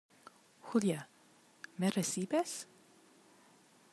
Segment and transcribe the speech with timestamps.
[0.63, 1.07] Julia,¿
[1.77, 2.67] me recibes?